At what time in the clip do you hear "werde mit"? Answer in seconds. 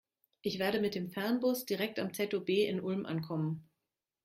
0.57-0.95